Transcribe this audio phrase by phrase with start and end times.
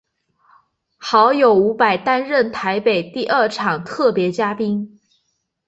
[0.97, 4.99] 好友伍佰担任台北第二场特别嘉宾。